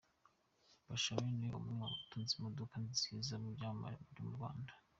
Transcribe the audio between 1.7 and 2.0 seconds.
mu